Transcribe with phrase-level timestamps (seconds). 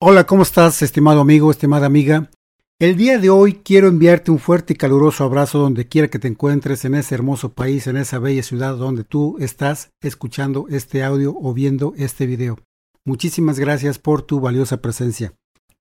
[0.00, 2.30] Hola, ¿cómo estás, estimado amigo, estimada amiga?
[2.78, 6.28] El día de hoy quiero enviarte un fuerte y caluroso abrazo donde quiera que te
[6.28, 11.36] encuentres en ese hermoso país, en esa bella ciudad donde tú estás escuchando este audio
[11.36, 12.60] o viendo este video.
[13.04, 15.34] Muchísimas gracias por tu valiosa presencia.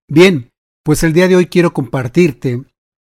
[0.09, 0.49] Bien,
[0.83, 2.63] pues el día de hoy quiero compartirte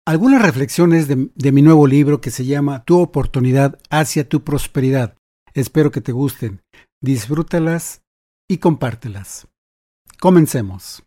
[0.07, 5.17] algunas reflexiones de, de mi nuevo libro que se llama Tu oportunidad hacia tu prosperidad.
[5.55, 6.61] Espero que te gusten.
[7.03, 8.03] Disfrútalas
[8.49, 9.49] y compártelas.
[10.21, 11.03] Comencemos.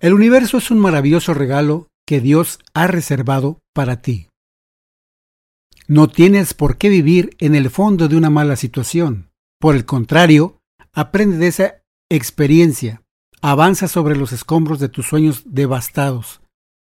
[0.00, 4.28] El universo es un maravilloso regalo que Dios ha reservado para ti.
[5.86, 9.30] No tienes por qué vivir en el fondo de una mala situación.
[9.58, 10.60] Por el contrario,
[10.92, 13.02] aprende de esa experiencia,
[13.40, 16.42] avanza sobre los escombros de tus sueños devastados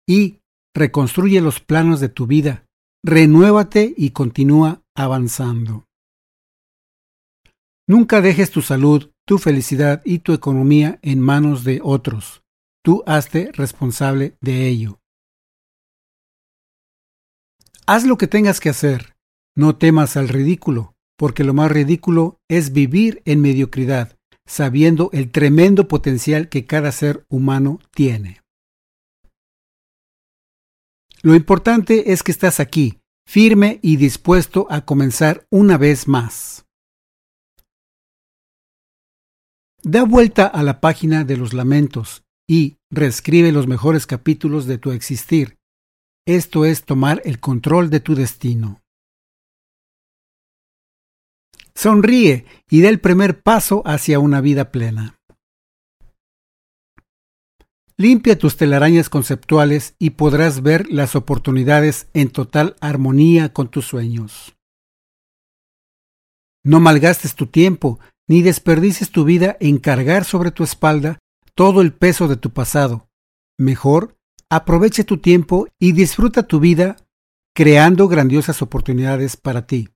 [0.10, 0.40] y
[0.76, 2.66] reconstruye los planos de tu vida,
[3.06, 5.86] renuévate y continúa avanzando.
[7.88, 12.44] Nunca dejes tu salud, tu felicidad y tu economía en manos de otros.
[12.82, 15.02] Tú hazte responsable de ello.
[17.86, 19.18] Haz lo que tengas que hacer.
[19.54, 25.90] No temas al ridículo, porque lo más ridículo es vivir en mediocridad, sabiendo el tremendo
[25.90, 28.42] potencial que cada ser humano tiene.
[31.22, 36.67] Lo importante es que estás aquí, firme y dispuesto a comenzar una vez más.
[39.84, 44.92] Da vuelta a la página de los lamentos y reescribe los mejores capítulos de tu
[44.92, 45.58] existir.
[46.26, 48.82] Esto es tomar el control de tu destino.
[51.76, 55.16] Sonríe y da el primer paso hacia una vida plena.
[57.98, 64.56] Limpia tus telarañas conceptuales y podrás ver las oportunidades en total armonía con tus sueños.
[66.64, 71.20] No malgastes tu tiempo ni desperdices tu vida en cargar sobre tu espalda
[71.56, 73.10] todo el peso de tu pasado.
[73.58, 74.18] Mejor,
[74.50, 76.98] aproveche tu tiempo y disfruta tu vida
[77.56, 79.90] creando grandiosas oportunidades para ti.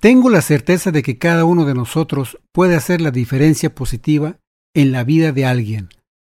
[0.00, 4.40] Tengo la certeza de que cada uno de nosotros puede hacer la diferencia positiva
[4.74, 5.90] en la vida de alguien,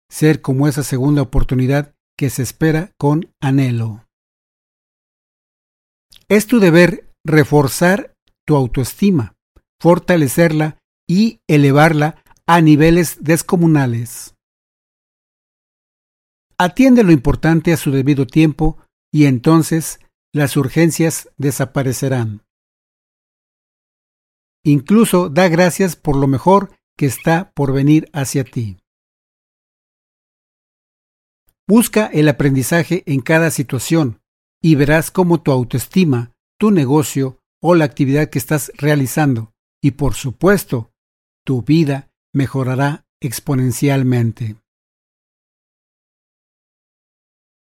[0.07, 4.05] ser como esa segunda oportunidad que se espera con anhelo.
[6.27, 8.15] Es tu deber reforzar
[8.45, 9.34] tu autoestima,
[9.79, 10.77] fortalecerla
[11.07, 14.35] y elevarla a niveles descomunales.
[16.57, 18.77] Atiende lo importante a su debido tiempo
[19.11, 19.99] y entonces
[20.33, 22.43] las urgencias desaparecerán.
[24.63, 28.77] Incluso da gracias por lo mejor que está por venir hacia ti.
[31.67, 34.21] Busca el aprendizaje en cada situación
[34.61, 40.13] y verás cómo tu autoestima, tu negocio o la actividad que estás realizando y por
[40.13, 40.91] supuesto,
[41.45, 44.57] tu vida mejorará exponencialmente.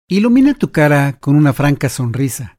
[0.09, 2.59] Ilumina tu cara con una franca sonrisa.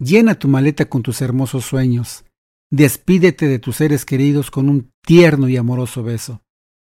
[0.00, 2.24] Llena tu maleta con tus hermosos sueños.
[2.70, 6.42] Despídete de tus seres queridos con un tierno y amoroso beso.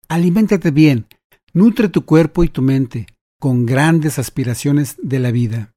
[0.07, 1.07] Aliméntate bien.
[1.53, 3.05] Nutre tu cuerpo y tu mente
[3.39, 5.73] con grandes aspiraciones de la vida.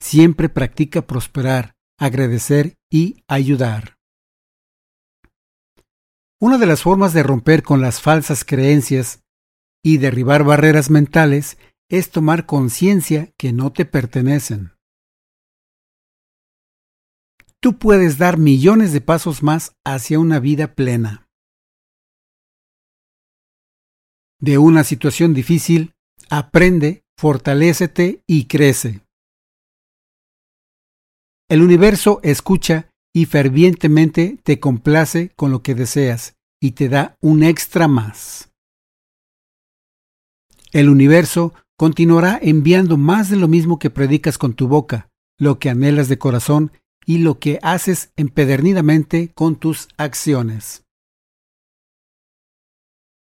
[0.00, 3.95] Siempre practica prosperar, agradecer y ayudar.
[6.38, 9.24] Una de las formas de romper con las falsas creencias
[9.82, 11.56] y derribar barreras mentales
[11.88, 14.72] es tomar conciencia que no te pertenecen.
[17.60, 21.26] Tú puedes dar millones de pasos más hacia una vida plena.
[24.38, 25.94] De una situación difícil,
[26.28, 29.00] aprende, fortalécete y crece.
[31.48, 37.44] El universo escucha y fervientemente te complace con lo que deseas y te da un
[37.44, 38.50] extra más.
[40.70, 45.70] El universo continuará enviando más de lo mismo que predicas con tu boca, lo que
[45.70, 46.72] anhelas de corazón
[47.06, 50.84] y lo que haces empedernidamente con tus acciones.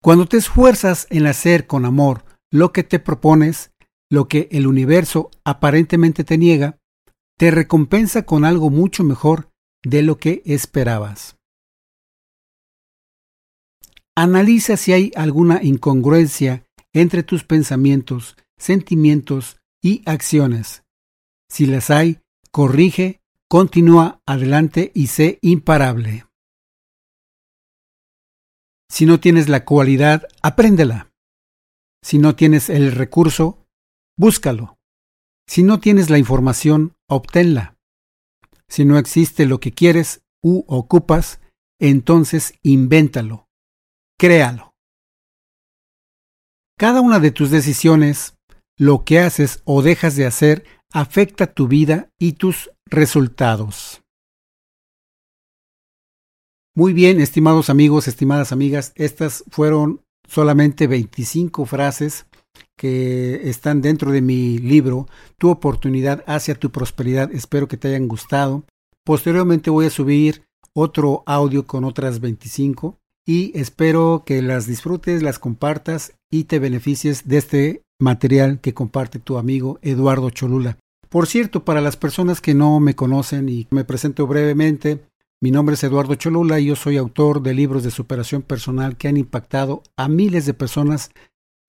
[0.02, 3.72] Cuando te esfuerzas en hacer con amor lo que te propones,
[4.10, 6.78] lo que el universo aparentemente te niega,
[7.36, 9.50] te recompensa con algo mucho mejor
[9.86, 11.36] de lo que esperabas.
[14.16, 20.82] Analiza si hay alguna incongruencia entre tus pensamientos, sentimientos y acciones.
[21.48, 22.18] Si las hay,
[22.50, 26.26] corrige, continúa adelante y sé imparable.
[28.90, 31.12] Si no tienes la cualidad, apréndela.
[32.02, 33.64] Si no tienes el recurso,
[34.18, 34.78] búscalo.
[35.46, 37.75] Si no tienes la información, obténla.
[38.68, 41.40] Si no existe lo que quieres u ocupas,
[41.80, 43.48] entonces invéntalo,
[44.18, 44.74] créalo,
[46.78, 48.36] Cada una de tus decisiones,
[48.78, 54.02] lo que haces o dejas de hacer, afecta tu vida y tus resultados.
[56.74, 62.26] Muy bien, estimados amigos, estimadas amigas, estas fueron solamente 25 frases
[62.76, 65.08] que están dentro de mi libro,
[65.38, 67.32] Tu oportunidad hacia tu prosperidad.
[67.32, 68.64] Espero que te hayan gustado.
[69.04, 70.42] Posteriormente voy a subir
[70.74, 77.26] otro audio con otras 25 y espero que las disfrutes, las compartas y te beneficies
[77.26, 80.78] de este material que comparte tu amigo Eduardo Cholula.
[81.08, 85.00] Por cierto, para las personas que no me conocen y me presento brevemente,
[85.40, 89.08] mi nombre es Eduardo Cholula y yo soy autor de libros de superación personal que
[89.08, 91.10] han impactado a miles de personas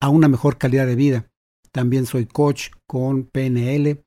[0.00, 1.30] a una mejor calidad de vida.
[1.72, 4.02] También soy coach con PNL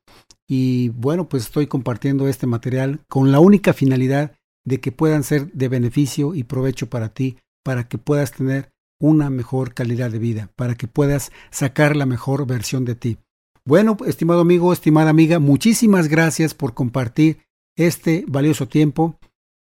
[0.48, 4.32] y bueno, pues estoy compartiendo este material con la única finalidad
[4.64, 9.30] de que puedan ser de beneficio y provecho para ti, para que puedas tener una
[9.30, 13.18] mejor calidad de vida, para que puedas sacar la mejor versión de ti.
[13.64, 17.38] Bueno, estimado amigo, estimada amiga, muchísimas gracias por compartir
[17.76, 19.18] este valioso tiempo.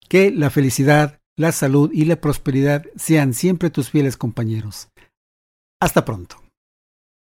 [0.09, 4.89] Que la felicidad, la salud y la prosperidad sean siempre tus fieles compañeros.
[5.83, 6.42] Hasta pronto.